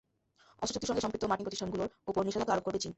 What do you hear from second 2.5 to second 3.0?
আরোপ করবে চীন।